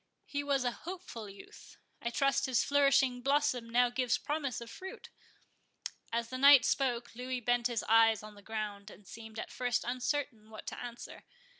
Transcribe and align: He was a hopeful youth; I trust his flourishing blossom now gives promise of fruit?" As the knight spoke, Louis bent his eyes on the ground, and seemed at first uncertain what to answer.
He 0.25 0.43
was 0.43 0.63
a 0.63 0.71
hopeful 0.71 1.29
youth; 1.29 1.77
I 2.01 2.09
trust 2.09 2.47
his 2.47 2.63
flourishing 2.63 3.21
blossom 3.21 3.69
now 3.69 3.91
gives 3.91 4.17
promise 4.17 4.59
of 4.59 4.71
fruit?" 4.71 5.11
As 6.11 6.29
the 6.29 6.39
knight 6.39 6.65
spoke, 6.65 7.13
Louis 7.13 7.39
bent 7.39 7.67
his 7.67 7.83
eyes 7.87 8.23
on 8.23 8.33
the 8.33 8.41
ground, 8.41 8.89
and 8.89 9.05
seemed 9.07 9.37
at 9.37 9.51
first 9.51 9.83
uncertain 9.83 10.49
what 10.49 10.65
to 10.65 10.79
answer. 10.83 11.25